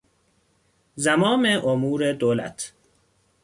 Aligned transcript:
زمام 0.95 1.45
امور 1.45 2.13
دولت 2.13 2.73